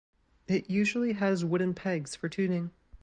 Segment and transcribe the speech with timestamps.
[0.47, 2.71] It usually has wooden pegs for tuning.